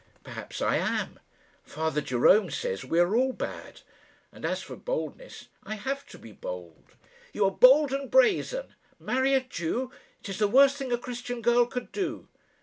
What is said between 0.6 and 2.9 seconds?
I am. Father Jerome says